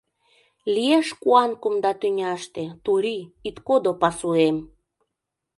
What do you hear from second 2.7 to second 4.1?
Турий, ит кодо